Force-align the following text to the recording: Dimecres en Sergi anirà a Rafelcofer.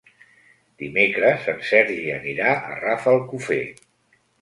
Dimecres 0.83 1.45
en 1.55 1.63
Sergi 1.73 2.01
anirà 2.17 2.57
a 2.57 2.75
Rafelcofer. 2.83 3.65